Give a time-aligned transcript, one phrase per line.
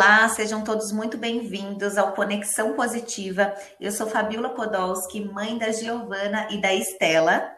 [0.00, 3.52] Olá, sejam todos muito bem-vindos ao Conexão Positiva.
[3.80, 7.52] Eu sou Fabiola Podolski, mãe da Giovana e da Estela.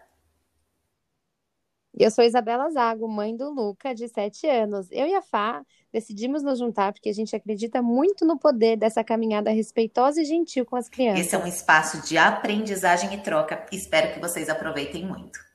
[1.93, 4.89] Eu sou Isabela Zago, mãe do Luca, de 7 anos.
[4.91, 5.63] Eu e a Fá
[5.93, 10.65] decidimos nos juntar porque a gente acredita muito no poder dessa caminhada respeitosa e gentil
[10.65, 11.27] com as crianças.
[11.27, 13.67] Esse é um espaço de aprendizagem e troca.
[13.71, 15.50] Espero que vocês aproveitem muito.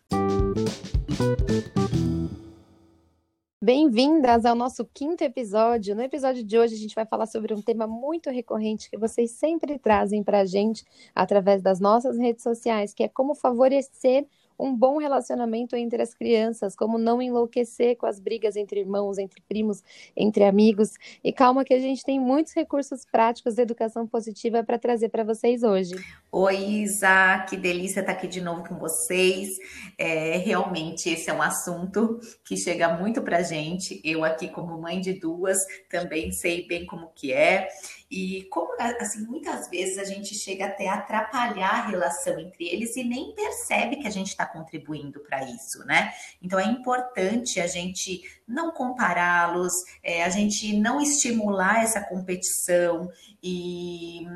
[3.66, 5.96] Bem-vindas ao nosso quinto episódio.
[5.96, 9.32] No episódio de hoje, a gente vai falar sobre um tema muito recorrente que vocês
[9.32, 10.86] sempre trazem para a gente
[11.16, 14.28] através das nossas redes sociais, que é como favorecer
[14.58, 19.42] um bom relacionamento entre as crianças, como não enlouquecer com as brigas entre irmãos, entre
[19.42, 19.84] primos,
[20.16, 20.94] entre amigos.
[21.24, 25.24] E calma que a gente tem muitos recursos práticos de educação positiva para trazer para
[25.24, 25.96] vocês hoje.
[26.32, 29.50] Oi, Isa, que delícia estar aqui de novo com vocês.
[29.98, 34.02] É, realmente esse é um assunto que chega muito para gente.
[34.04, 35.58] Eu aqui como mãe de duas
[35.90, 37.68] também sei bem como que é.
[38.10, 42.96] E como assim, muitas vezes a gente chega até a atrapalhar a relação entre eles
[42.96, 46.14] e nem percebe que a gente está contribuindo para isso, né?
[46.42, 53.10] Então é importante a gente não compará-los, é, a gente não estimular essa competição
[53.42, 54.28] e,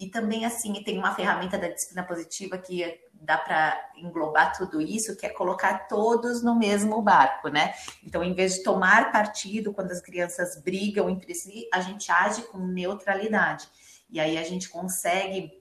[0.00, 5.14] e também assim tem uma ferramenta da disciplina positiva que dá para englobar tudo isso,
[5.14, 7.74] que é colocar todos no mesmo barco, né?
[8.02, 12.42] Então, em vez de tomar partido quando as crianças brigam entre si, a gente age
[12.44, 13.68] com neutralidade.
[14.08, 15.52] E aí a gente consegue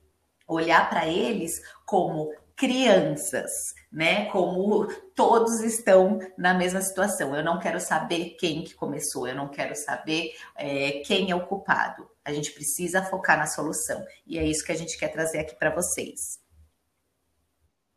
[0.48, 4.26] olhar para eles como crianças, né?
[4.26, 7.34] Como todos estão na mesma situação.
[7.34, 11.48] Eu não quero saber quem que começou, eu não quero saber é, quem é o
[11.48, 12.06] culpado.
[12.24, 14.06] A gente precisa focar na solução.
[14.28, 16.38] E é isso que a gente quer trazer aqui para vocês.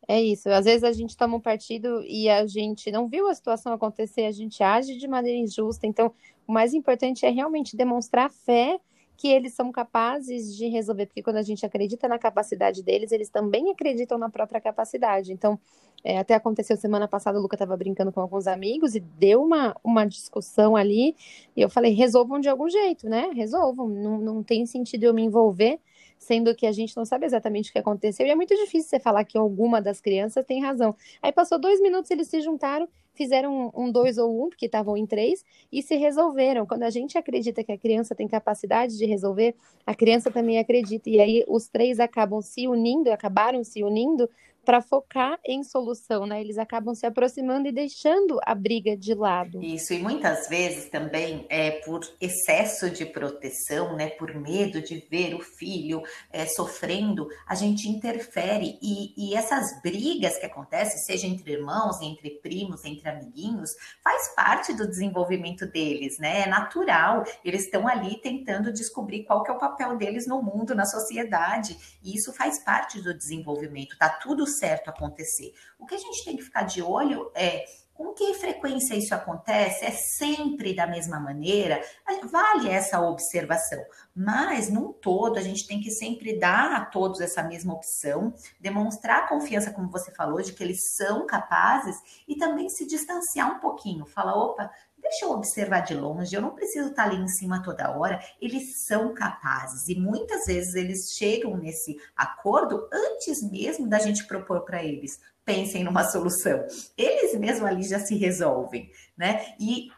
[0.07, 0.49] É isso.
[0.49, 4.25] Às vezes a gente toma um partido e a gente não viu a situação acontecer,
[4.25, 5.85] a gente age de maneira injusta.
[5.85, 6.13] Então,
[6.47, 8.79] o mais importante é realmente demonstrar fé
[9.23, 13.29] que eles são capazes de resolver, porque quando a gente acredita na capacidade deles, eles
[13.29, 15.31] também acreditam na própria capacidade.
[15.31, 15.57] Então,
[16.03, 19.73] é, até aconteceu semana passada, o Luca estava brincando com alguns amigos e deu uma,
[19.81, 21.15] uma discussão ali,
[21.55, 23.31] e eu falei, resolvam de algum jeito, né?
[23.33, 25.79] Resolvam, não, não tem sentido eu me envolver
[26.17, 28.99] sendo que a gente não sabe exatamente o que aconteceu, e é muito difícil você
[28.99, 30.95] falar que alguma das crianças tem razão.
[31.21, 34.97] Aí passou dois minutos, eles se juntaram, fizeram um, um dois ou um, porque estavam
[34.97, 36.65] em três, e se resolveram.
[36.65, 41.09] Quando a gente acredita que a criança tem capacidade de resolver, a criança também acredita,
[41.09, 44.29] e aí os três acabam se unindo, acabaram se unindo
[44.65, 46.41] para focar em solução, né?
[46.41, 49.61] Eles acabam se aproximando e deixando a briga de lado.
[49.61, 54.09] Isso, e muitas vezes também é por excesso de proteção, né?
[54.09, 56.01] Por medo de ver o filho
[56.31, 62.29] é, sofrendo, a gente interfere e, e essas brigas que acontecem, seja entre irmãos, entre
[62.41, 63.69] primos, entre amiguinhos,
[64.03, 66.41] faz parte do desenvolvimento deles, né?
[66.41, 67.23] É natural.
[67.43, 71.77] Eles estão ali tentando descobrir qual que é o papel deles no mundo, na sociedade,
[72.03, 73.97] e isso faz parte do desenvolvimento.
[73.97, 75.53] Tá tudo certo acontecer.
[75.77, 79.85] O que a gente tem que ficar de olho é com que frequência isso acontece?
[79.85, 81.79] É sempre da mesma maneira?
[82.23, 83.79] Vale essa observação,
[84.15, 89.29] mas num todo a gente tem que sempre dar a todos essa mesma opção, demonstrar
[89.29, 91.95] confiança, como você falou, de que eles são capazes
[92.27, 94.05] e também se distanciar um pouquinho.
[94.05, 94.71] Fala, opa,
[95.03, 98.19] deixa eu observar de longe, eu não preciso estar ali em cima toda hora.
[98.41, 104.61] Eles são capazes e muitas vezes eles chegam nesse acordo antes mesmo da gente propor
[104.61, 105.19] para eles.
[105.45, 106.65] Pensem numa solução.
[106.97, 109.53] Eles mesmos ali já se resolvem, né?
[109.59, 109.89] E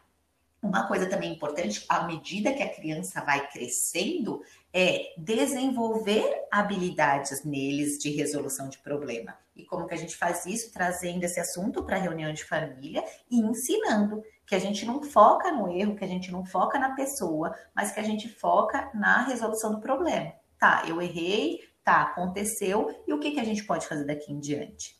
[0.60, 4.42] uma coisa também importante, à medida que a criança vai crescendo,
[4.78, 9.34] é desenvolver habilidades neles de resolução de problema.
[9.56, 10.70] E como que a gente faz isso?
[10.70, 15.50] Trazendo esse assunto para a reunião de família e ensinando que a gente não foca
[15.50, 19.22] no erro, que a gente não foca na pessoa, mas que a gente foca na
[19.22, 20.34] resolução do problema.
[20.58, 24.38] Tá, eu errei, tá, aconteceu, e o que, que a gente pode fazer daqui em
[24.38, 24.95] diante?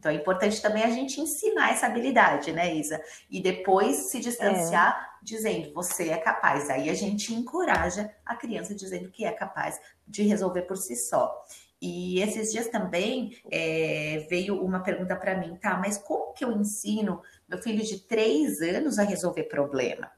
[0.00, 2.98] Então é importante também a gente ensinar essa habilidade, né, Isa?
[3.30, 5.24] E depois se distanciar é.
[5.24, 6.70] dizendo você é capaz.
[6.70, 11.44] Aí a gente encoraja a criança dizendo que é capaz de resolver por si só.
[11.82, 15.76] E esses dias também é, veio uma pergunta para mim, tá?
[15.76, 20.10] Mas como que eu ensino meu filho de três anos a resolver problema?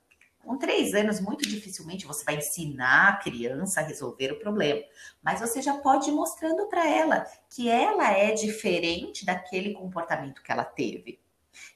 [0.44, 4.82] Com três anos, muito dificilmente você vai ensinar a criança a resolver o problema,
[5.22, 10.50] mas você já pode ir mostrando para ela que ela é diferente daquele comportamento que
[10.50, 11.20] ela teve.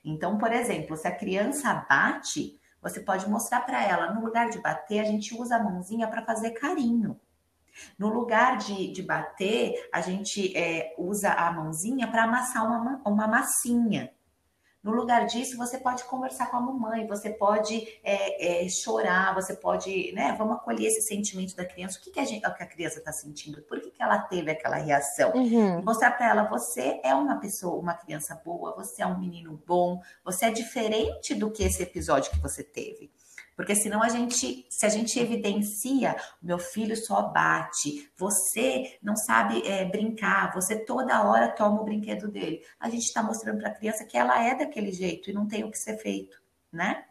[0.05, 4.59] Então, por exemplo, se a criança bate, você pode mostrar para ela, no lugar de
[4.59, 7.21] bater, a gente usa a mãozinha para fazer carinho.
[7.99, 13.29] No lugar de, de bater, a gente é, usa a mãozinha para amassar uma, uma
[13.29, 14.13] massinha.
[14.87, 19.53] No lugar disso, você pode conversar com a mamãe, você pode é, é, chorar, você
[19.53, 20.33] pode, né?
[20.39, 21.99] Vamos acolher esse sentimento da criança.
[21.99, 23.61] O que, que, a, gente, que a criança está sentindo?
[23.63, 25.33] Por que, que ela teve aquela reação?
[25.33, 25.83] Uhum.
[25.83, 30.01] Mostrar para ela, você é uma pessoa, uma criança boa, você é um menino bom,
[30.25, 33.11] você é diferente do que esse episódio que você teve.
[33.57, 39.67] Porque senão a gente, se a gente evidencia, meu filho só bate, você não sabe
[39.67, 42.61] é, brincar, você toda hora toma o brinquedo dele.
[42.79, 45.65] A gente está mostrando para a criança que ela é daquele jeito e não tem
[45.65, 46.37] o que ser feito,
[46.71, 47.05] né?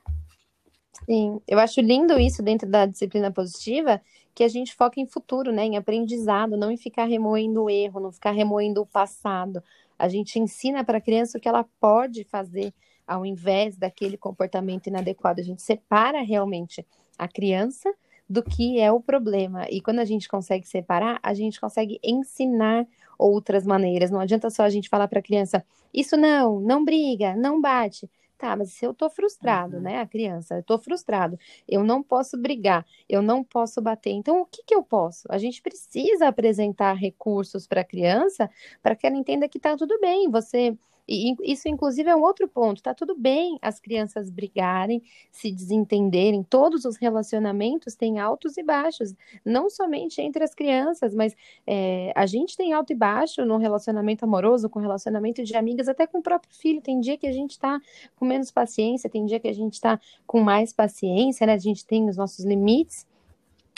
[1.03, 3.99] Sim, eu acho lindo isso dentro da disciplina positiva,
[4.33, 7.99] que a gente foca em futuro, né, em aprendizado, não em ficar remoendo o erro,
[7.99, 9.63] não ficar remoendo o passado.
[9.97, 12.73] A gente ensina para a criança o que ela pode fazer
[13.07, 16.85] ao invés daquele comportamento inadequado, a gente separa realmente
[17.17, 17.93] a criança
[18.27, 19.67] do que é o problema.
[19.69, 22.87] E quando a gente consegue separar, a gente consegue ensinar
[23.17, 24.11] outras maneiras.
[24.11, 25.63] Não adianta só a gente falar para a criança:
[25.93, 28.09] isso não, não briga, não bate.
[28.37, 29.83] Tá, mas se eu tô frustrado, uhum.
[29.83, 34.11] né, a criança, eu tô frustrado, eu não posso brigar, eu não posso bater.
[34.11, 35.25] Então, o que que eu posso?
[35.31, 38.49] A gente precisa apresentar recursos para a criança
[38.83, 40.29] para que ela entenda que tá tudo bem.
[40.29, 42.81] Você e isso, inclusive, é um outro ponto.
[42.81, 46.43] Tá tudo bem as crianças brigarem, se desentenderem.
[46.43, 49.13] Todos os relacionamentos têm altos e baixos,
[49.43, 51.35] não somente entre as crianças, mas
[51.67, 56.07] é, a gente tem alto e baixo no relacionamento amoroso, com relacionamento de amigas, até
[56.07, 56.81] com o próprio filho.
[56.81, 57.79] Tem dia que a gente está
[58.15, 61.53] com menos paciência, tem dia que a gente está com mais paciência, né?
[61.53, 63.05] A gente tem os nossos limites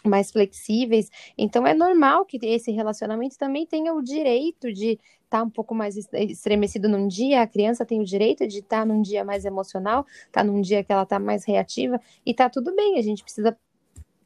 [0.05, 1.09] mais flexíveis.
[1.37, 4.91] Então é normal que esse relacionamento também tenha o direito de
[5.27, 8.79] estar tá um pouco mais estremecido num dia, a criança tem o direito de estar
[8.79, 12.49] tá num dia mais emocional, tá num dia que ela está mais reativa e tá
[12.49, 12.97] tudo bem.
[12.97, 13.57] A gente precisa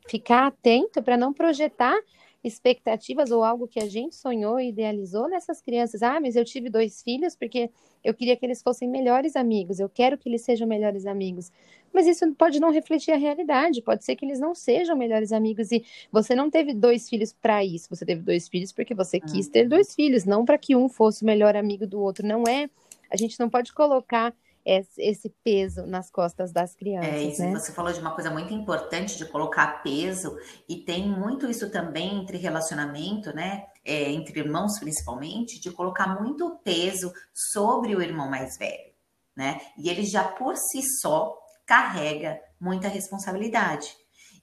[0.07, 1.97] ficar atento para não projetar
[2.43, 6.01] expectativas ou algo que a gente sonhou e idealizou nessas crianças.
[6.01, 7.69] Ah, mas eu tive dois filhos porque
[8.03, 11.51] eu queria que eles fossem melhores amigos, eu quero que eles sejam melhores amigos.
[11.93, 15.71] Mas isso pode não refletir a realidade, pode ser que eles não sejam melhores amigos
[15.71, 19.47] e você não teve dois filhos para isso, você teve dois filhos porque você quis
[19.47, 22.69] ter dois filhos, não para que um fosse o melhor amigo do outro, não é.
[23.09, 24.33] A gente não pode colocar
[24.65, 27.13] esse peso nas costas das crianças.
[27.13, 27.51] É, isso, né?
[27.51, 30.37] você falou de uma coisa muito importante de colocar peso,
[30.67, 33.65] e tem muito isso também entre relacionamento, né?
[33.83, 38.93] É, entre irmãos principalmente, de colocar muito peso sobre o irmão mais velho,
[39.35, 39.59] né?
[39.77, 43.95] E ele já por si só carrega muita responsabilidade.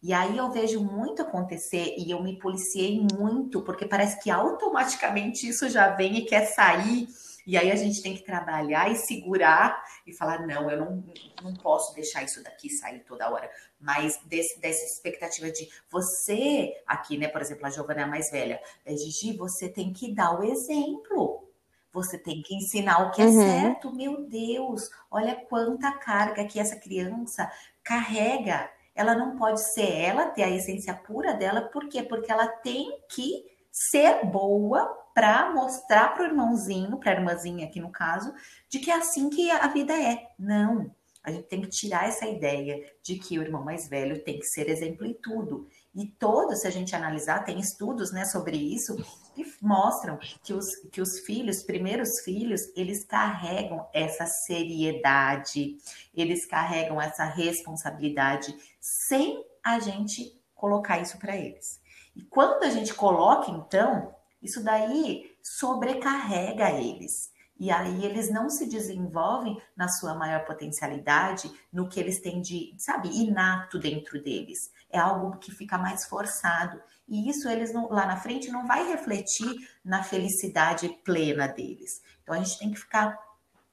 [0.02, 5.48] E aí eu vejo muito acontecer e eu me policiei muito, porque parece que automaticamente
[5.48, 7.08] isso já vem e quer sair
[7.48, 11.02] e aí a gente tem que trabalhar e segurar e falar: não, eu não,
[11.42, 13.50] não posso deixar isso daqui sair toda hora.
[13.80, 18.30] Mas desse, dessa expectativa de você, aqui, né, por exemplo, a Giovana é a mais
[18.30, 21.48] velha, é, Gigi, você tem que dar o exemplo.
[21.90, 23.40] Você tem que ensinar o que é uhum.
[23.40, 23.94] certo.
[23.94, 27.50] Meu Deus, olha quanta carga que essa criança
[27.82, 28.70] carrega.
[28.94, 32.02] Ela não pode ser ela, ter a essência pura dela, por quê?
[32.02, 37.80] Porque ela tem que ser boa para mostrar para o irmãozinho, para a irmãzinha aqui
[37.80, 38.32] no caso,
[38.68, 40.28] de que é assim que a vida é.
[40.38, 40.94] Não.
[41.24, 44.46] A gente tem que tirar essa ideia de que o irmão mais velho tem que
[44.46, 45.66] ser exemplo em tudo.
[45.92, 48.94] E todos, se a gente analisar, tem estudos né, sobre isso
[49.34, 55.78] que mostram que os, que os filhos, primeiros filhos, eles carregam essa seriedade,
[56.14, 61.80] eles carregam essa responsabilidade sem a gente colocar isso para eles.
[62.14, 64.14] E quando a gente coloca, então,
[64.48, 67.30] isso daí sobrecarrega eles.
[67.60, 72.72] E aí eles não se desenvolvem na sua maior potencialidade, no que eles têm de,
[72.78, 74.70] sabe, inato dentro deles.
[74.88, 76.80] É algo que fica mais forçado.
[77.08, 82.00] E isso eles não, lá na frente não vai refletir na felicidade plena deles.
[82.22, 83.18] Então a gente tem que ficar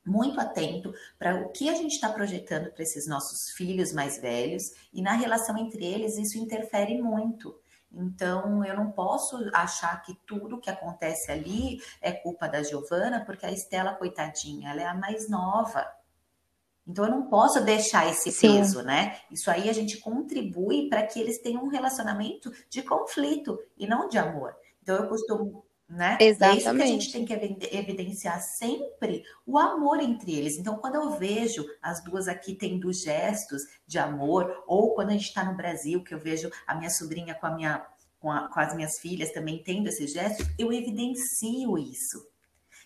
[0.04, 4.72] muito atento para o que a gente está projetando para esses nossos filhos mais velhos
[4.94, 7.56] e na relação entre eles isso interfere muito.
[7.92, 13.46] Então, eu não posso achar que tudo que acontece ali é culpa da Giovana, porque
[13.46, 15.86] a Estela, coitadinha, ela é a mais nova.
[16.88, 18.58] Então, eu não posso deixar esse Sim.
[18.58, 19.20] peso, né?
[19.32, 24.08] Isso aí a gente contribui para que eles tenham um relacionamento de conflito e não
[24.08, 24.56] de amor.
[24.82, 26.18] Então, eu costumo né?
[26.20, 26.56] Exatamente.
[26.56, 30.58] É isso que a gente tem que evidenciar sempre o amor entre eles.
[30.58, 35.28] Então, quando eu vejo as duas aqui tendo gestos de amor, ou quando a gente
[35.28, 37.86] está no Brasil, que eu vejo a minha sobrinha com a minha
[38.20, 42.26] com, a, com as minhas filhas também tendo esses gestos, eu evidencio isso.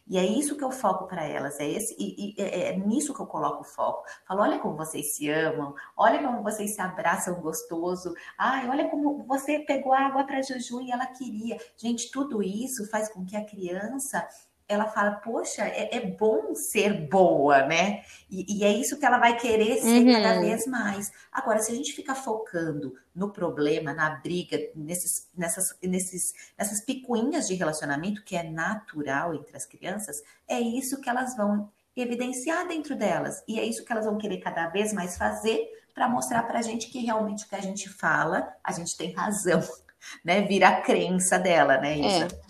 [0.09, 3.13] E é isso que eu foco para elas, é, esse, e, e é, é, nisso
[3.13, 4.03] que eu coloco o foco.
[4.27, 9.23] Falo, olha como vocês se amam, olha como vocês se abraçam gostoso, ai, olha como
[9.25, 11.57] você pegou água para Juju e ela queria.
[11.77, 14.27] Gente, tudo isso faz com que a criança
[14.69, 18.03] ela fala, poxa, é, é bom ser boa, né?
[18.29, 20.13] E, e, é isso que ela vai querer ser uhum.
[20.13, 21.11] cada vez mais.
[21.31, 27.47] Agora, se a gente fica focando no problema, na briga, nesses, nessas, nesses, nessas picuinhas
[27.47, 32.95] de relacionamento, que é natural entre as crianças, é isso que elas vão evidenciar dentro
[32.95, 33.43] delas.
[33.47, 36.61] E é isso que elas vão querer cada vez mais fazer para mostrar para a
[36.61, 39.63] gente que realmente o que a gente fala, a gente tem razão,
[40.23, 40.43] né?
[40.43, 41.97] Vira a crença dela, né?
[41.97, 42.35] Isso.
[42.35, 42.48] É.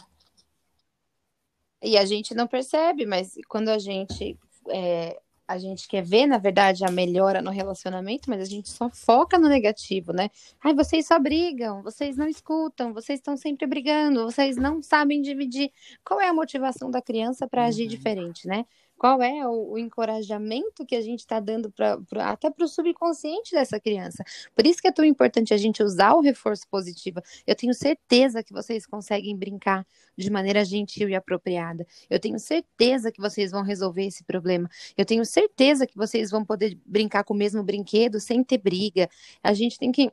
[1.81, 4.38] E a gente não percebe, mas quando a gente
[4.69, 5.17] é,
[5.50, 9.39] a gente quer ver, na verdade, a melhora no relacionamento, mas a gente só foca
[9.39, 10.29] no negativo, né?
[10.63, 15.71] Ai, vocês só brigam, vocês não escutam, vocês estão sempre brigando, vocês não sabem dividir.
[16.05, 17.89] Qual é a motivação da criança para agir uhum.
[17.89, 18.63] diferente, né?
[19.00, 22.68] Qual é o, o encorajamento que a gente está dando pra, pra até para o
[22.68, 24.24] subconsciente dessa criança.
[24.53, 27.22] Por isso que é tão importante a gente usar o reforço positivo.
[27.48, 29.88] Eu tenho certeza que vocês conseguem brincar
[30.18, 31.88] de maneira gentil e apropriada.
[32.10, 34.70] Eu tenho certeza que vocês vão resolver esse problema.
[34.98, 39.10] Eu tenho certeza que vocês vão poder brincar com o mesmo brinquedo sem ter briga.
[39.41, 40.12] A gente tem que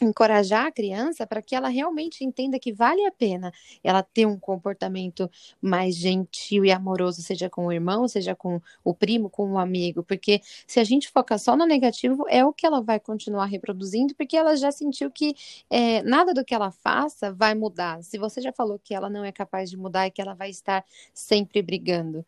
[0.00, 4.38] encorajar a criança para que ela realmente entenda que vale a pena ela ter um
[4.38, 9.58] comportamento mais gentil e amoroso, seja com o irmão, seja com o primo, com o
[9.58, 13.46] amigo, porque se a gente focar só no negativo, é o que ela vai continuar
[13.46, 15.34] reproduzindo, porque ela já sentiu que
[15.70, 18.02] é, nada do que ela faça vai mudar.
[18.02, 20.50] Se você já falou que ela não é capaz de mudar e que ela vai
[20.50, 20.84] estar
[21.14, 22.24] sempre brigando.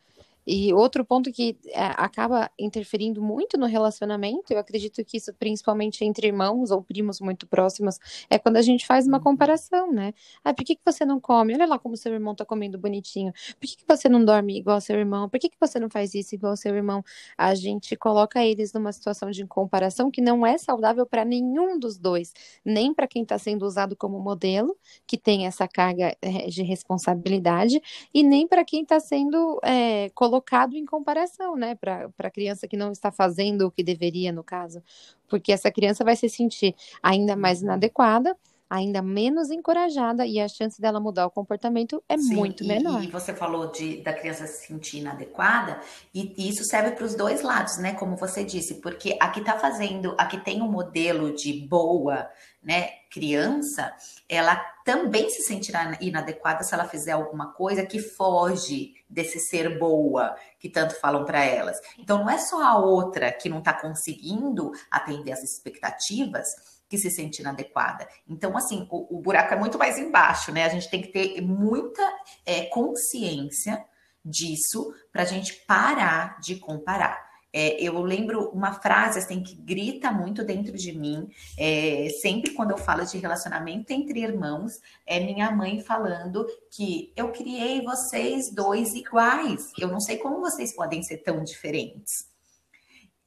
[0.51, 6.03] E outro ponto que é, acaba interferindo muito no relacionamento, eu acredito que isso principalmente
[6.07, 7.99] entre irmãos ou primos muito próximos,
[8.31, 9.25] é quando a gente faz uma uhum.
[9.25, 10.15] comparação, né?
[10.43, 11.53] Ah, por que, que você não come?
[11.53, 13.31] Olha lá como seu irmão tá comendo bonitinho.
[13.61, 15.29] Por que, que você não dorme igual seu irmão?
[15.29, 17.05] Por que, que você não faz isso igual seu irmão?
[17.37, 21.99] A gente coloca eles numa situação de comparação que não é saudável para nenhum dos
[21.99, 22.33] dois,
[22.65, 24.75] nem para quem está sendo usado como modelo,
[25.07, 27.83] que tem essa carga eh, de responsabilidade,
[28.15, 32.69] e nem para quem está sendo é, colocado colocado em comparação, né, para a criança
[32.69, 34.83] que não está fazendo o que deveria, no caso,
[35.29, 37.67] porque essa criança vai se sentir ainda mais uhum.
[37.67, 38.37] inadequada,
[38.71, 43.03] ainda menos encorajada e a chance dela mudar o comportamento é Sim, muito e, menor.
[43.03, 45.81] E você falou de, da criança se sentir inadequada,
[46.15, 47.95] e, e isso serve para os dois lados, né?
[47.95, 52.29] Como você disse, porque aqui está fazendo, aqui tem um modelo de boa,
[52.63, 53.95] né, criança,
[54.29, 54.57] ela
[54.89, 60.67] também se sentirá inadequada se ela fizer alguma coisa que foge desse ser boa que
[60.67, 61.79] tanto falam para elas.
[61.99, 66.49] Então não é só a outra que não está conseguindo atender as expectativas
[66.89, 68.09] que se sente inadequada.
[68.27, 70.65] Então, assim, o, o, buraco é muito mais embaixo, né?
[70.65, 72.03] A gente tem que ter muita
[72.47, 73.85] é, consciência
[74.25, 77.28] disso para a gente parar de comparar.
[77.53, 81.29] É, eu lembro uma frase assim que grita muito dentro de mim,
[81.59, 84.73] é, sempre quando eu falo de relacionamento entre irmãos,
[85.07, 89.73] é minha mãe falando que eu criei vocês dois iguais.
[89.79, 92.29] Eu não sei como vocês podem ser tão diferentes.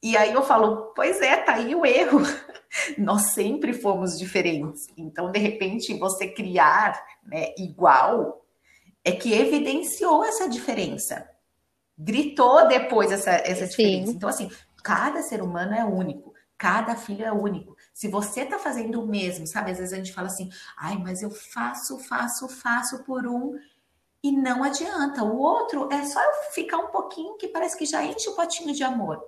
[0.00, 2.20] E aí eu falo, pois é, tá aí o erro.
[2.98, 4.86] Nós sempre fomos diferentes.
[4.96, 8.44] Então, de repente, você criar né, igual
[9.04, 11.31] é que evidenciou essa diferença
[11.98, 14.10] gritou depois essa, essa diferença.
[14.10, 14.16] Sim.
[14.16, 14.50] Então, assim,
[14.82, 17.76] cada ser humano é único, cada filho é único.
[17.92, 19.70] Se você tá fazendo o mesmo, sabe?
[19.70, 23.58] Às vezes a gente fala assim, ai, mas eu faço, faço, faço por um
[24.22, 25.24] e não adianta.
[25.24, 28.72] O outro é só eu ficar um pouquinho que parece que já enche o potinho
[28.72, 29.22] de amor.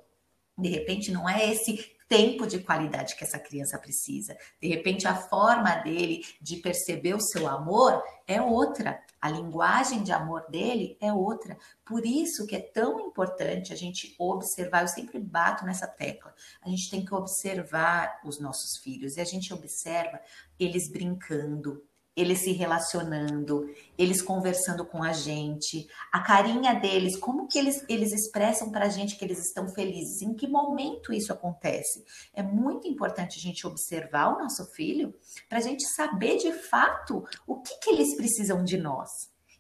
[0.57, 4.37] De repente, não é esse tempo de qualidade que essa criança precisa.
[4.61, 9.03] De repente, a forma dele de perceber o seu amor é outra.
[9.25, 11.57] A linguagem de amor dele é outra.
[11.83, 16.35] Por isso que é tão importante a gente observar, eu sempre bato nessa tecla.
[16.61, 20.21] A gente tem que observar os nossos filhos e a gente observa
[20.61, 21.83] eles brincando,
[22.17, 23.69] eles se relacionando,
[23.99, 28.89] eles conversando com a gente, a carinha deles, como que eles, eles expressam para a
[28.89, 32.05] gente que eles estão felizes, em que momento isso acontece.
[32.33, 35.15] É muito importante a gente observar o nosso filho
[35.49, 39.11] para a gente saber de fato o que, que eles precisam de nós.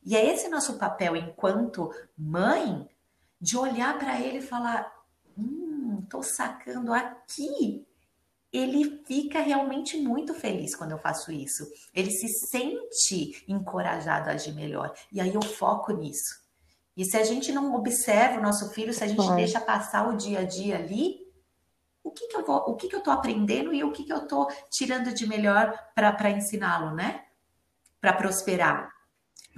[0.04, 2.88] E é esse nosso papel enquanto mãe
[3.40, 4.92] de olhar para ele e falar:
[5.37, 7.87] hum, tô sacando aqui
[8.54, 11.66] ele fica realmente muito feliz quando eu faço isso.
[11.92, 14.94] Ele se sente encorajado a agir melhor.
[15.12, 16.40] E aí eu foco nisso.
[16.96, 20.16] E se a gente não observa o nosso filho, se a gente deixa passar o
[20.16, 21.18] dia a dia ali,
[22.04, 24.12] o que, que eu vou, o que, que eu tô aprendendo e o que, que
[24.12, 27.25] eu tô tirando de melhor para ensiná-lo, né?
[28.00, 28.88] Para prosperar,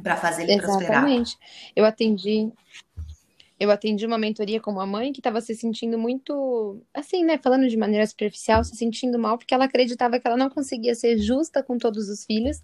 [0.03, 0.79] para fazer ele Exatamente.
[0.79, 1.03] prosperar.
[1.03, 1.39] Exatamente.
[1.77, 2.51] Eu atendi
[3.59, 7.69] eu atendi uma mentoria com uma mãe que estava se sentindo muito, assim, né, falando
[7.69, 11.63] de maneira superficial, se sentindo mal porque ela acreditava que ela não conseguia ser justa
[11.63, 12.63] com todos os filhos,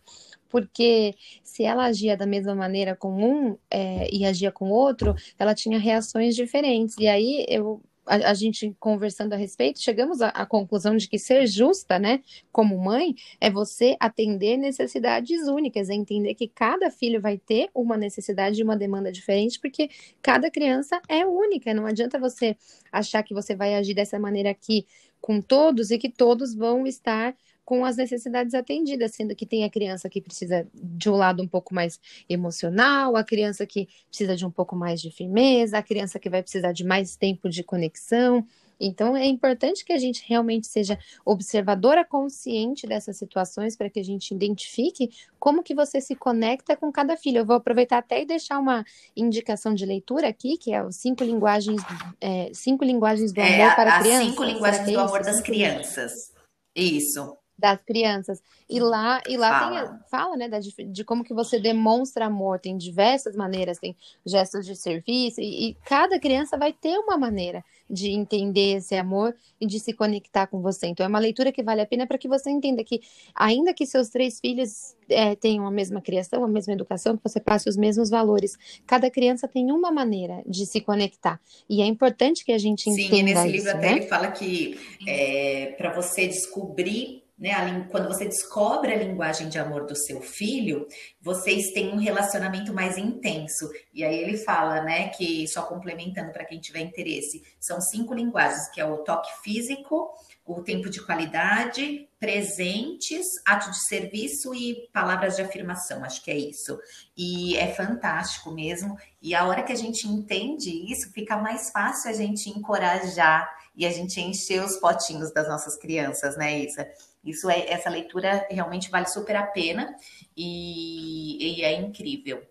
[0.49, 5.55] porque se ela agia da mesma maneira com um é, e agia com outro, ela
[5.55, 6.95] tinha reações diferentes.
[6.99, 11.19] E aí eu a, a, gente conversando a respeito, chegamos à, à, conclusão de que
[11.19, 17.21] ser justa, né, como mãe, é você atender necessidades únicas, é entender que cada filho
[17.21, 19.91] vai ter uma necessidade e uma demanda diferente, porque
[20.21, 21.73] cada criança é única.
[21.73, 22.57] Não adianta você
[22.91, 24.87] achar que você vai agir dessa maneira aqui
[25.21, 29.71] com todos e que todos vão estar com as necessidades atendidas, sendo que tem a
[29.71, 34.45] criança que precisa de um lado um pouco mais emocional, a criança que precisa de
[34.45, 38.45] um pouco mais de firmeza, a criança que vai precisar de mais tempo de conexão.
[38.81, 44.05] Então é importante que a gente realmente seja observadora consciente dessas situações para que a
[44.05, 47.39] gente identifique como que você se conecta com cada filho.
[47.39, 48.85] Eu vou aproveitar até e deixar uma
[49.17, 51.81] indicação de leitura aqui, que é os cinco linguagens,
[52.21, 54.27] é, cinco linguagens do é, amor é, para crianças.
[54.27, 56.33] Cinco linguagens do amor das crianças.
[56.75, 58.43] Isso das crianças.
[58.69, 62.59] E lá, e lá fala, tem, fala né, de, de, como que você demonstra amor.
[62.59, 67.65] Tem diversas maneiras, tem gestos de serviço, e, e, cada criança vai ter uma maneira
[67.89, 70.87] de entender esse amor e de se conectar com você.
[70.87, 73.03] Então, é uma leitura que vale a pena para que você entenda que,
[73.35, 77.39] ainda que seus três filhos é, tenham a mesma criação, a mesma educação, que você
[77.39, 78.57] passe os mesmos valores,
[78.87, 81.39] cada criança tem uma maneira de se conectar.
[81.69, 83.79] E é importante que a gente entenda Sim, nesse isso, livro né?
[83.79, 87.89] até ele fala que é, para você descobrir né?
[87.91, 90.87] Quando você descobre a linguagem de amor do seu filho,
[91.21, 93.69] vocês têm um relacionamento mais intenso.
[93.93, 98.71] E aí ele fala, né, que só complementando para quem tiver interesse, são cinco linguagens,
[98.71, 100.15] que é o toque físico,
[100.47, 106.39] o tempo de qualidade, presentes, ato de serviço e palavras de afirmação, acho que é
[106.39, 106.79] isso.
[107.17, 108.97] E é fantástico mesmo.
[109.21, 113.85] E a hora que a gente entende isso, fica mais fácil a gente encorajar e
[113.85, 116.87] a gente encher os potinhos das nossas crianças, né, Isa?
[117.25, 119.97] Isso é essa leitura realmente vale super a pena
[120.37, 122.43] e, e é incrível.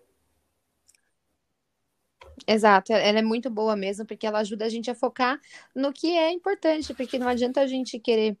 [2.46, 5.40] Exato, ela é muito boa mesmo, porque ela ajuda a gente a focar
[5.74, 8.36] no que é importante, porque não adianta a gente querer.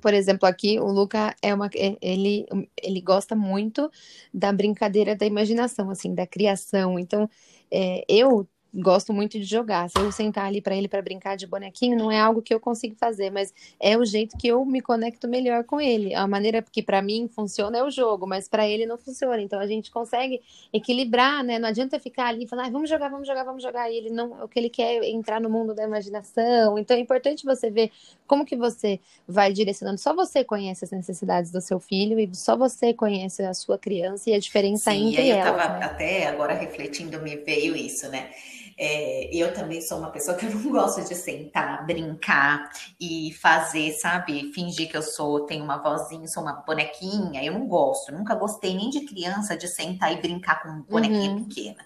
[0.00, 2.46] Por exemplo, aqui o Luca é uma é, ele
[2.82, 3.90] ele gosta muito
[4.32, 6.98] da brincadeira da imaginação, assim, da criação.
[6.98, 7.28] Então,
[7.70, 9.88] é, eu gosto muito de jogar.
[9.88, 12.58] Se eu sentar ali para ele para brincar de bonequinho, não é algo que eu
[12.58, 16.14] consigo fazer, mas é o jeito que eu me conecto melhor com ele.
[16.14, 19.40] A maneira que para mim funciona é o jogo, mas para ele não funciona.
[19.40, 20.40] Então a gente consegue
[20.72, 21.58] equilibrar, né?
[21.58, 23.90] Não adianta ficar ali e falar, ah, vamos jogar, vamos jogar, vamos jogar.
[23.90, 26.78] E ele não, o que ele quer é entrar no mundo da imaginação.
[26.78, 27.92] Então é importante você ver
[28.26, 29.98] como que você vai direcionando.
[30.00, 34.30] Só você conhece as necessidades do seu filho e só você conhece a sua criança
[34.30, 35.46] e a diferença Sim, entre elas.
[35.46, 35.86] Eu estava né?
[35.86, 38.30] até agora refletindo, me veio isso, né?
[38.78, 43.92] É, eu também sou uma pessoa que eu não gosto de sentar, brincar e fazer,
[43.92, 44.52] sabe?
[44.52, 47.44] Fingir que eu sou, tenho uma vozinha, sou uma bonequinha.
[47.44, 51.44] Eu não gosto, nunca gostei nem de criança de sentar e brincar com bonequinha uhum.
[51.44, 51.84] pequena.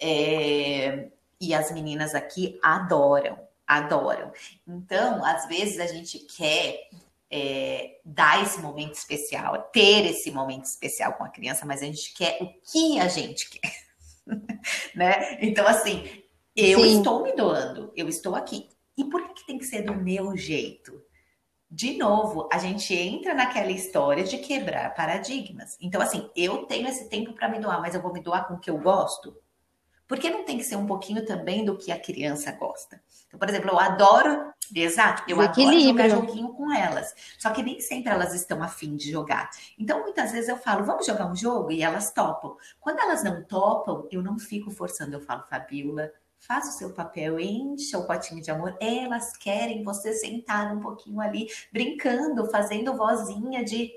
[0.00, 1.08] É,
[1.40, 4.32] e as meninas aqui adoram, adoram.
[4.66, 6.88] Então, às vezes a gente quer
[7.30, 12.12] é, dar esse momento especial, ter esse momento especial com a criança, mas a gente
[12.12, 13.89] quer o que a gente quer.
[14.94, 15.38] né?
[15.40, 16.04] Então, assim,
[16.54, 16.98] eu Sim.
[16.98, 18.68] estou me doando, eu estou aqui.
[18.96, 21.00] E por que, que tem que ser do meu jeito?
[21.70, 25.76] De novo, a gente entra naquela história de quebrar paradigmas.
[25.80, 28.54] Então, assim, eu tenho esse tempo para me doar, mas eu vou me doar com
[28.54, 29.36] o que eu gosto?
[30.08, 33.00] Porque não tem que ser um pouquinho também do que a criança gosta.
[33.30, 37.14] Então, por exemplo, eu adoro, exato, eu adoro jogar joguinho com elas.
[37.38, 39.48] Só que nem sempre elas estão afim de jogar.
[39.78, 41.70] Então, muitas vezes eu falo, vamos jogar um jogo?
[41.70, 42.56] E elas topam.
[42.80, 45.14] Quando elas não topam, eu não fico forçando.
[45.14, 48.76] Eu falo, Fabiola, faça o seu papel, encha o potinho de amor.
[48.80, 53.92] Elas querem você sentar um pouquinho ali, brincando, fazendo vozinha de,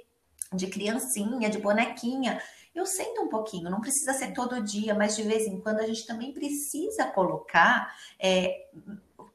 [0.54, 2.40] de criancinha, de bonequinha.
[2.76, 5.86] Eu sento um pouquinho, não precisa ser todo dia, mas de vez em quando a
[5.86, 8.68] gente também precisa colocar, é,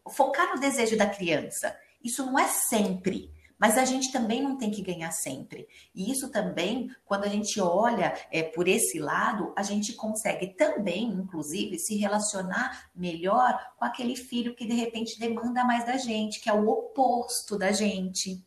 [0.09, 1.77] focar no desejo da criança.
[2.03, 3.33] Isso não é sempre.
[3.59, 5.66] Mas a gente também não tem que ganhar sempre.
[5.92, 11.09] E isso também, quando a gente olha é, por esse lado, a gente consegue também,
[11.09, 16.49] inclusive, se relacionar melhor com aquele filho que de repente demanda mais da gente, que
[16.49, 18.40] é o oposto da gente.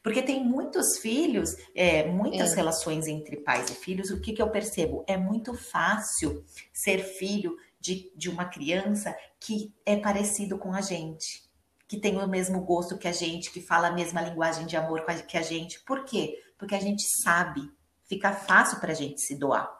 [0.00, 2.54] Porque tem muitos filhos, é, muitas é.
[2.54, 4.10] relações entre pais e filhos.
[4.10, 5.04] O que, que eu percebo?
[5.08, 11.44] É muito fácil ser filho de, de uma criança que é parecido com a gente,
[11.86, 15.04] que tem o mesmo gosto que a gente, que fala a mesma linguagem de amor
[15.26, 15.80] que a gente.
[15.80, 16.42] Por quê?
[16.58, 17.70] Porque a gente sabe,
[18.04, 19.70] fica fácil para a gente se doar.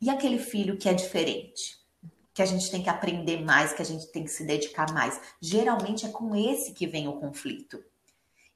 [0.00, 1.78] E aquele filho que é diferente?
[2.38, 5.20] que a gente tem que aprender mais, que a gente tem que se dedicar mais.
[5.42, 7.82] Geralmente é com esse que vem o conflito.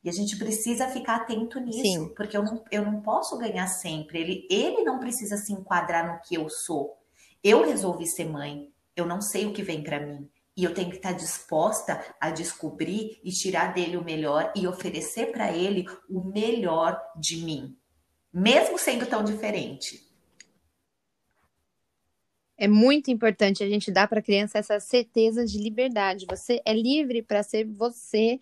[0.04, 2.08] E a gente precisa ficar atento nisso, Sim.
[2.14, 4.20] porque eu não, eu não posso ganhar sempre.
[4.20, 6.96] Ele, ele não precisa se enquadrar no que eu sou.
[7.42, 10.28] Eu resolvi ser mãe, eu não sei o que vem para mim.
[10.56, 15.32] E eu tenho que estar disposta a descobrir e tirar dele o melhor e oferecer
[15.32, 17.74] para ele o melhor de mim,
[18.32, 20.06] mesmo sendo tão diferente.
[22.56, 26.26] É muito importante a gente dar para a criança essa certeza de liberdade.
[26.28, 28.38] Você é livre para ser você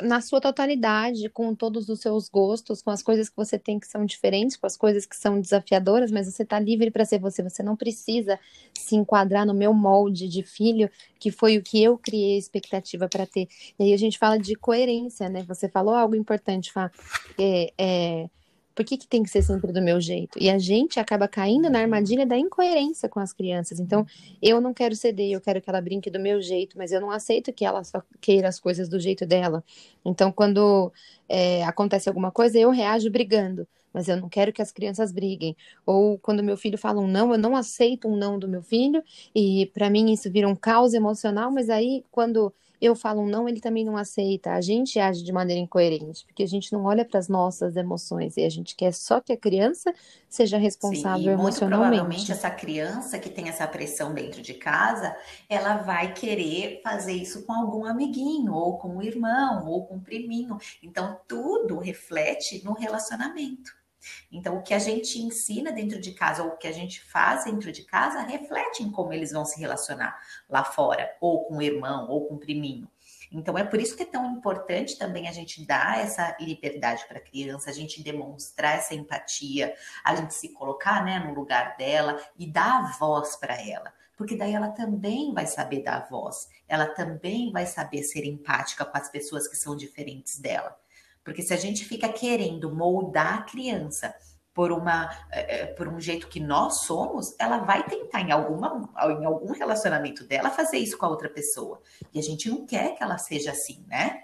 [0.00, 3.86] na sua totalidade, com todos os seus gostos, com as coisas que você tem que
[3.86, 7.42] são diferentes, com as coisas que são desafiadoras, mas você está livre para ser você.
[7.42, 8.38] Você não precisa
[8.72, 13.26] se enquadrar no meu molde de filho, que foi o que eu criei expectativa para
[13.26, 13.48] ter.
[13.78, 15.42] E aí a gente fala de coerência, né?
[15.46, 16.90] Você falou algo importante, Fá.
[17.38, 18.30] É, é
[18.74, 20.38] por que, que tem que ser sempre do meu jeito?
[20.40, 23.78] E a gente acaba caindo na armadilha da incoerência com as crianças.
[23.78, 24.06] Então,
[24.40, 27.10] eu não quero ceder, eu quero que ela brinque do meu jeito, mas eu não
[27.10, 29.62] aceito que ela só queira as coisas do jeito dela.
[30.04, 30.92] Então, quando
[31.28, 35.56] é, acontece alguma coisa, eu reajo brigando, mas eu não quero que as crianças briguem.
[35.84, 39.02] Ou quando meu filho fala um não, eu não aceito um não do meu filho,
[39.34, 43.48] e para mim isso vira um caos emocional, mas aí quando eu falo um não,
[43.48, 44.52] ele também não aceita.
[44.52, 48.36] A gente age de maneira incoerente, porque a gente não olha para as nossas emoções
[48.36, 49.94] e a gente quer só que a criança
[50.28, 51.50] seja responsável Sim, e emocionalmente.
[51.50, 55.16] Muito provavelmente essa criança que tem essa pressão dentro de casa,
[55.48, 60.00] ela vai querer fazer isso com algum amiguinho, ou com o irmão, ou com o
[60.00, 60.58] priminho.
[60.82, 63.81] Então tudo reflete no relacionamento.
[64.30, 67.44] Então, o que a gente ensina dentro de casa ou o que a gente faz
[67.44, 71.62] dentro de casa reflete em como eles vão se relacionar lá fora, ou com o
[71.62, 72.88] irmão, ou com o priminho.
[73.30, 77.18] Então, é por isso que é tão importante também a gente dar essa liberdade para
[77.18, 82.20] a criança, a gente demonstrar essa empatia, a gente se colocar né, no lugar dela
[82.38, 83.92] e dar a voz para ela.
[84.16, 88.84] Porque daí ela também vai saber dar a voz, ela também vai saber ser empática
[88.84, 90.78] com as pessoas que são diferentes dela.
[91.24, 94.14] Porque se a gente fica querendo moldar a criança
[94.52, 99.24] por, uma, é, por um jeito que nós somos, ela vai tentar em, alguma, em
[99.24, 101.80] algum relacionamento dela fazer isso com a outra pessoa.
[102.12, 104.22] E a gente não quer que ela seja assim, né?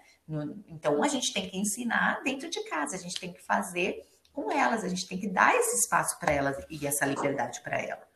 [0.68, 4.52] Então a gente tem que ensinar dentro de casa, a gente tem que fazer com
[4.52, 8.07] elas, a gente tem que dar esse espaço para elas e essa liberdade para ela.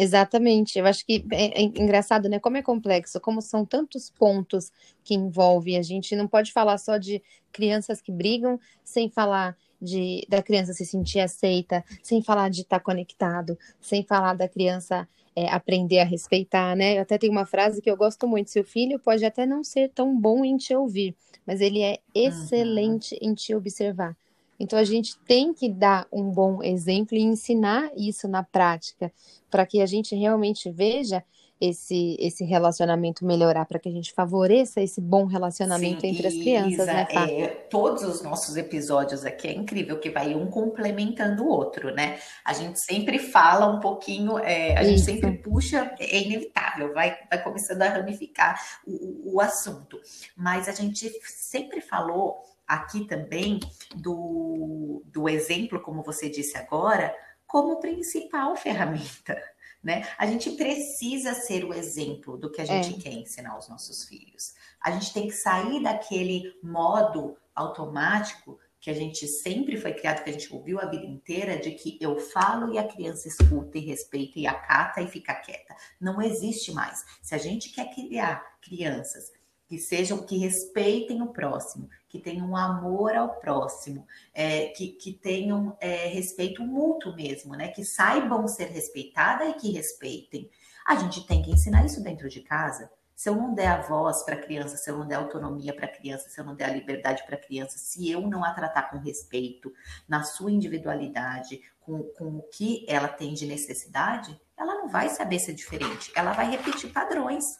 [0.00, 2.38] Exatamente, eu acho que é, é, engraçado, né?
[2.38, 4.70] Como é complexo, como são tantos pontos
[5.02, 5.76] que envolvem.
[5.76, 10.72] A gente não pode falar só de crianças que brigam sem falar de da criança
[10.72, 16.04] se sentir aceita, sem falar de estar conectado, sem falar da criança é, aprender a
[16.04, 16.96] respeitar, né?
[16.96, 19.88] Eu até tenho uma frase que eu gosto muito: seu filho pode até não ser
[19.88, 23.30] tão bom em te ouvir, mas ele é excelente uhum.
[23.32, 24.16] em te observar.
[24.58, 29.12] Então a gente tem que dar um bom exemplo e ensinar isso na prática,
[29.50, 31.22] para que a gente realmente veja
[31.60, 36.34] esse, esse relacionamento melhorar, para que a gente favoreça esse bom relacionamento Sim, entre as
[36.34, 37.28] crianças, Isa, né, Fá?
[37.28, 42.18] É, todos os nossos episódios aqui é incrível que vai um complementando o outro, né?
[42.44, 47.42] A gente sempre fala um pouquinho, é, a gente sempre puxa, é inevitável, vai, vai
[47.42, 49.98] começando a ramificar o, o assunto.
[50.36, 52.36] Mas a gente sempre falou
[52.68, 53.58] aqui também
[53.96, 59.42] do, do exemplo, como você disse agora, como principal ferramenta.
[59.82, 60.06] Né?
[60.18, 63.02] A gente precisa ser o exemplo do que a gente é.
[63.02, 64.54] quer ensinar aos nossos filhos.
[64.80, 70.30] A gente tem que sair daquele modo automático que a gente sempre foi criado, que
[70.30, 73.80] a gente ouviu a vida inteira, de que eu falo e a criança escuta e
[73.80, 75.74] respeita e acata e fica quieta.
[76.00, 77.04] Não existe mais.
[77.20, 79.32] Se a gente quer criar crianças
[79.68, 85.76] que sejam, que respeitem o próximo, que tenham amor ao próximo, é, que, que tenham
[85.78, 87.68] é, respeito mútuo mesmo, né?
[87.68, 90.50] Que saibam ser respeitada e que respeitem.
[90.86, 92.90] A gente tem que ensinar isso dentro de casa.
[93.14, 95.84] Se eu não der a voz para a criança, se eu não der autonomia para
[95.84, 98.54] a criança, se eu não der a liberdade para a criança, se eu não a
[98.54, 99.70] tratar com respeito,
[100.08, 105.40] na sua individualidade, com, com o que ela tem de necessidade, ela não vai saber
[105.40, 106.10] ser diferente.
[106.14, 107.58] Ela vai repetir padrões.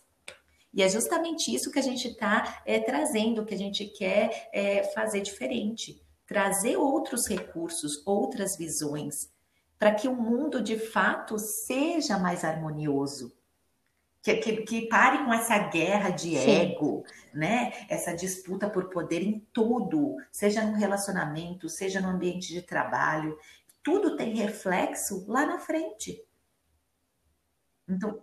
[0.79, 4.85] E é justamente isso que a gente está é, trazendo, que a gente quer é,
[4.85, 6.01] fazer diferente.
[6.25, 9.29] Trazer outros recursos, outras visões,
[9.77, 13.37] para que o mundo de fato seja mais harmonioso.
[14.23, 16.49] Que, que, que pare com essa guerra de Sim.
[16.49, 17.03] ego,
[17.35, 17.73] né?
[17.89, 23.37] Essa disputa por poder em tudo, seja no relacionamento, seja no ambiente de trabalho.
[23.83, 26.25] Tudo tem reflexo lá na frente.
[27.89, 28.23] Então,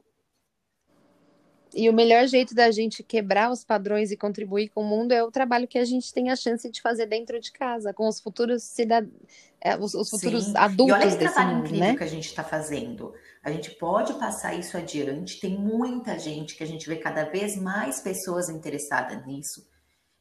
[1.76, 5.22] e o melhor jeito da gente quebrar os padrões e contribuir com o mundo é
[5.22, 8.22] o trabalho que a gente tem a chance de fazer dentro de casa, com os
[8.22, 9.12] futuros cidadãos,
[9.60, 10.54] é, os, os, futuros Sim.
[10.56, 11.98] adultos e olha esse trabalho mundo, incrível né?
[11.98, 13.14] que a gente está fazendo.
[13.44, 15.40] A gente pode passar isso adiante.
[15.42, 19.68] Tem muita gente que a gente vê cada vez mais pessoas interessadas nisso.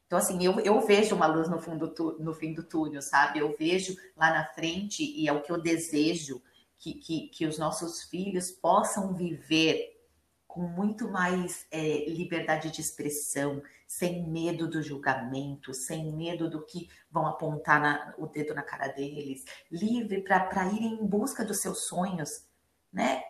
[0.07, 3.39] Então, assim, eu, eu vejo uma luz no, fundo, no fim do túnel, sabe?
[3.39, 6.41] Eu vejo lá na frente e é o que eu desejo
[6.77, 9.94] que, que, que os nossos filhos possam viver
[10.55, 16.89] com muito mais é, liberdade de expressão, sem medo do julgamento, sem medo do que
[17.11, 21.87] vão apontar na, o dedo na cara deles, livre para ir em busca dos seus
[21.87, 22.47] sonhos,
[22.91, 23.21] né?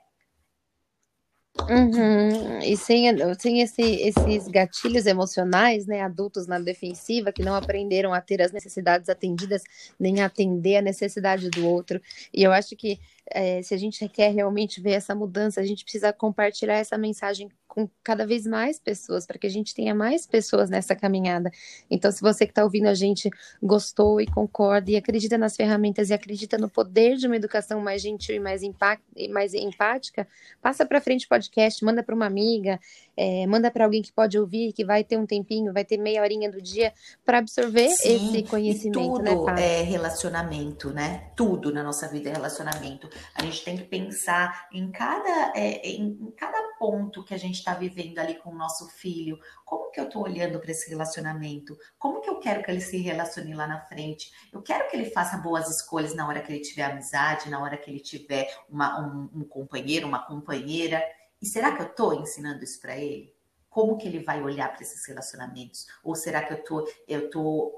[1.69, 2.59] Uhum.
[2.59, 3.05] E sem,
[3.39, 8.51] sem esse, esses gatilhos emocionais, né, adultos na defensiva, que não aprenderam a ter as
[8.51, 9.63] necessidades atendidas,
[9.99, 12.01] nem atender a necessidade do outro.
[12.33, 12.99] E eu acho que
[13.31, 17.49] é, se a gente quer realmente ver essa mudança, a gente precisa compartilhar essa mensagem
[17.75, 21.51] com cada vez mais pessoas, para que a gente tenha mais pessoas nessa caminhada.
[21.91, 23.29] Então, se você que está ouvindo a gente
[23.61, 28.01] gostou e concorda e acredita nas ferramentas e acredita no poder de uma educação mais
[28.01, 30.25] gentil e mais, e mais empática,
[30.61, 32.79] passa para frente o podcast, manda para uma amiga,
[33.17, 36.21] é, manda para alguém que pode ouvir, que vai ter um tempinho, vai ter meia
[36.21, 36.93] horinha do dia
[37.25, 38.99] para absorver Sim, esse conhecimento.
[38.99, 41.31] E tudo né, é relacionamento, né?
[41.35, 43.09] Tudo na nossa vida é relacionamento.
[43.35, 47.73] A gente tem que pensar em cada, é, em cada ponto que a gente está
[47.73, 49.39] vivendo ali com o nosso filho.
[49.65, 51.77] Como que eu estou olhando para esse relacionamento?
[51.97, 54.31] Como que eu quero que ele se relacione lá na frente?
[54.51, 57.77] Eu quero que ele faça boas escolhas na hora que ele tiver amizade, na hora
[57.77, 61.03] que ele tiver uma, um, um companheiro, uma companheira.
[61.41, 63.33] E será que eu estou ensinando isso para ele?
[63.69, 65.85] Como que ele vai olhar para esses relacionamentos?
[66.03, 67.77] Ou será que eu tô, eu tô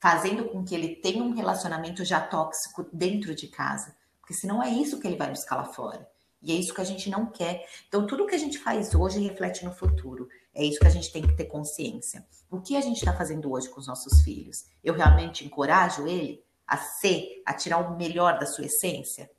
[0.00, 3.96] fazendo com que ele tenha um relacionamento já tóxico dentro de casa?
[4.20, 6.08] Porque senão é isso que ele vai buscar lá fora.
[6.42, 7.66] E é isso que a gente não quer.
[7.88, 10.28] Então, tudo que a gente faz hoje reflete no futuro.
[10.54, 12.26] É isso que a gente tem que ter consciência.
[12.50, 14.64] O que a gente está fazendo hoje com os nossos filhos?
[14.82, 19.30] Eu realmente encorajo ele a ser, a tirar o melhor da sua essência?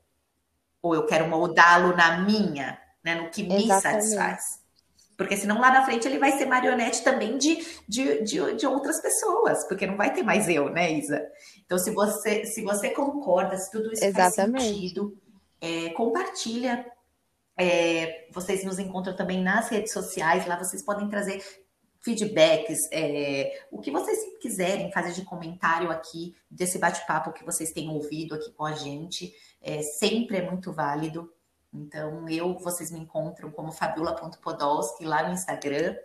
[0.80, 2.78] Ou eu quero moldá-lo na minha?
[3.04, 4.04] né, no que me Exatamente.
[4.04, 4.62] satisfaz.
[5.16, 9.00] Porque senão lá na frente ele vai ser marionete também de, de, de, de, outras
[9.00, 11.22] pessoas, porque não vai ter mais eu, né, Isa?
[11.64, 14.52] Então, se você, se você concorda, se tudo isso Exatamente.
[14.52, 15.16] faz sentido,
[15.62, 16.84] é, compartilha.
[17.56, 21.42] É, vocês nos encontram também nas redes sociais, lá vocês podem trazer
[22.00, 27.90] feedbacks, é, o que vocês quiserem fazer de comentário aqui desse bate-papo que vocês têm
[27.90, 31.32] ouvido aqui com a gente, é, sempre é muito válido.
[31.72, 35.96] Então, eu, vocês me encontram como fabiola.podolski lá no Instagram.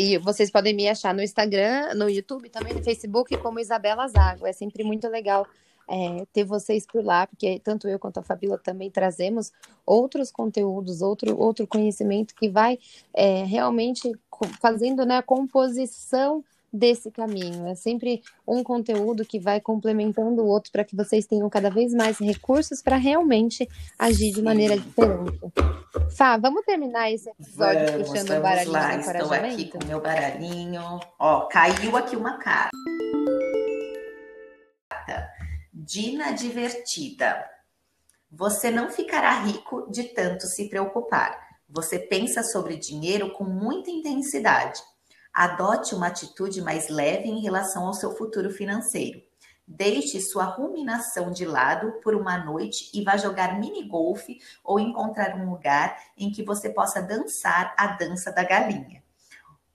[0.00, 4.46] E vocês podem me achar no Instagram, no YouTube, também no Facebook, como Isabela Zago.
[4.46, 5.44] É sempre muito legal
[5.88, 9.50] é, ter vocês por lá, porque tanto eu quanto a Fabíola também trazemos
[9.84, 12.78] outros conteúdos, outro, outro conhecimento que vai
[13.12, 14.12] é, realmente
[14.60, 17.66] fazendo né, a composição desse caminho.
[17.66, 21.92] É sempre um conteúdo que vai complementando o outro para que vocês tenham cada vez
[21.92, 25.38] mais recursos para realmente agir de maneira diferente.
[26.16, 28.96] Fá, vamos terminar esse episódio vamos, puxando o baralhinho lá.
[28.96, 31.00] do Estou aqui com meu baralhinho.
[31.18, 32.70] Ó, caiu aqui uma carta.
[35.72, 37.44] Dina divertida.
[38.30, 41.48] Você não ficará rico de tanto se preocupar.
[41.68, 44.80] Você pensa sobre dinheiro com muita intensidade
[45.38, 49.22] Adote uma atitude mais leve em relação ao seu futuro financeiro.
[49.64, 55.36] Deixe sua ruminação de lado por uma noite e vá jogar mini golfe ou encontrar
[55.36, 59.00] um lugar em que você possa dançar a dança da galinha.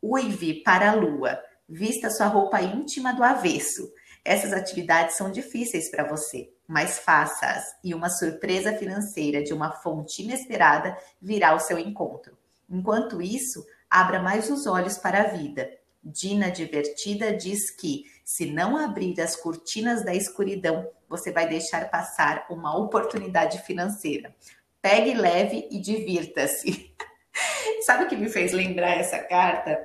[0.03, 1.41] Uive para a lua.
[1.69, 3.89] Vista sua roupa íntima do avesso.
[4.25, 10.23] Essas atividades são difíceis para você, mas faça-as e uma surpresa financeira de uma fonte
[10.23, 12.37] inesperada virá ao seu encontro.
[12.69, 15.69] Enquanto isso, abra mais os olhos para a vida.
[16.03, 22.47] Dina Divertida diz que, se não abrir as cortinas da escuridão, você vai deixar passar
[22.49, 24.35] uma oportunidade financeira.
[24.81, 26.91] Pegue leve e divirta-se.
[27.85, 29.79] Sabe o que me fez lembrar essa carta?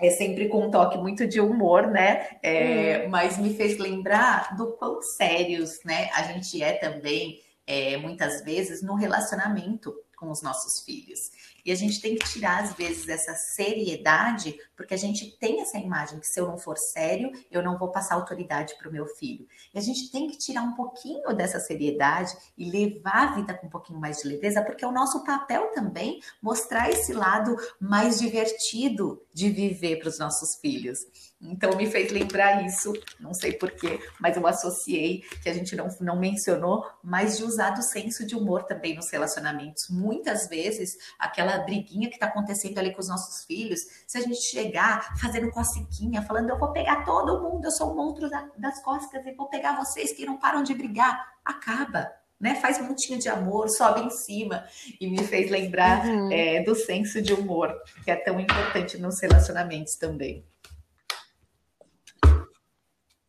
[0.00, 2.38] É sempre com um toque muito de humor, né?
[2.42, 3.10] É, hum.
[3.10, 6.10] Mas me fez lembrar do quão sérios, né?
[6.14, 11.30] A gente é também, é, muitas vezes, no relacionamento com os nossos filhos.
[11.64, 15.78] E a gente tem que tirar, às vezes, essa seriedade, porque a gente tem essa
[15.78, 19.06] imagem que se eu não for sério, eu não vou passar autoridade para o meu
[19.06, 19.46] filho.
[19.72, 23.66] E a gente tem que tirar um pouquinho dessa seriedade e levar a vida com
[23.66, 28.18] um pouquinho mais de leveza, porque é o nosso papel também mostrar esse lado mais
[28.18, 31.00] divertido de viver para os nossos filhos.
[31.42, 35.88] Então me fez lembrar isso, não sei porquê, mas eu associei que a gente não,
[36.00, 39.88] não mencionou, mas de usar do senso de humor também nos relacionamentos.
[39.90, 44.40] Muitas vezes, aquela briguinha que está acontecendo ali com os nossos filhos, se a gente
[44.42, 49.24] chegar fazendo cosiquinha, falando eu vou pegar todo mundo, eu sou o monstro das costas
[49.26, 52.10] e vou pegar vocês que não param de brigar, acaba
[52.42, 52.56] né?
[52.56, 54.64] Faz um montinho de amor, sobe em cima.
[55.00, 56.32] E me fez lembrar uhum.
[56.32, 57.72] é, do senso de humor,
[58.04, 60.44] que é tão importante nos relacionamentos também.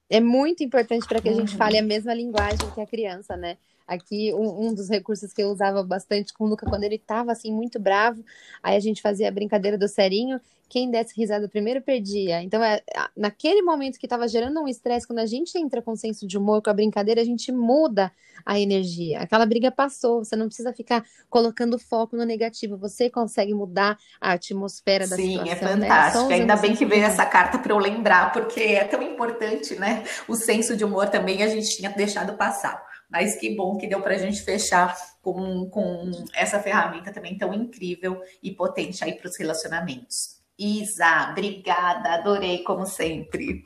[0.09, 1.57] É muito importante para que a gente uhum.
[1.57, 3.57] fale a mesma linguagem que a criança, né?
[3.88, 7.32] Aqui, um, um, dos recursos que eu usava bastante com o Luca quando ele estava
[7.32, 8.24] assim, muito bravo,
[8.62, 12.41] aí a gente fazia a brincadeira do serinho, quem desse risada primeiro perdia.
[12.41, 12.82] Então, é,
[13.15, 16.63] naquele momento que estava gerando um estresse, quando a gente entra com senso de humor,
[16.63, 18.12] com a brincadeira, a gente muda
[18.43, 19.19] a energia.
[19.19, 24.32] Aquela briga passou, você não precisa ficar colocando foco no negativo, você consegue mudar a
[24.32, 25.56] atmosfera da Sim, é situação.
[25.56, 26.28] Sim, é fantástico.
[26.30, 26.36] Né?
[26.36, 30.04] Ainda bem que veio essa carta para eu lembrar, porque é tão importante, né?
[30.28, 32.92] O senso de humor também a gente tinha deixado passar.
[33.13, 37.54] Mas que bom que deu para a gente fechar com, com essa ferramenta também tão
[37.54, 40.41] incrível e potente aí para os relacionamentos.
[40.58, 43.63] Isa, obrigada, adorei como sempre.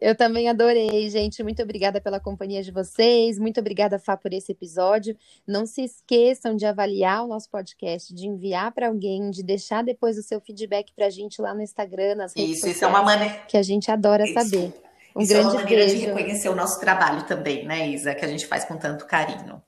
[0.00, 1.42] Eu também adorei, gente.
[1.44, 3.38] Muito obrigada pela companhia de vocês.
[3.38, 5.16] Muito obrigada, Fá, por esse episódio.
[5.46, 10.18] Não se esqueçam de avaliar o nosso podcast, de enviar para alguém, de deixar depois
[10.18, 12.76] o seu feedback para a gente lá no Instagram, nas redes isso, sociais.
[12.76, 13.34] Isso é uma maneira.
[13.46, 14.34] Que a gente adora isso.
[14.34, 14.83] saber.
[15.14, 16.00] Um Isso grande é uma maneira beijo.
[16.00, 18.14] de reconhecer o nosso trabalho também, né, Isa?
[18.14, 19.62] Que a gente faz com tanto carinho.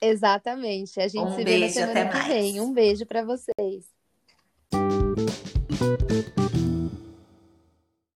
[0.00, 1.00] Exatamente.
[1.00, 2.28] A gente um se beijo, vê na semana até que mais.
[2.28, 2.60] vem.
[2.60, 3.84] Um beijo para vocês.